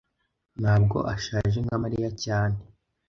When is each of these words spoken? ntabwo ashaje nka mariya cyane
ntabwo 0.61 0.97
ashaje 1.13 1.57
nka 1.65 1.75
mariya 1.83 2.09
cyane 2.23 2.57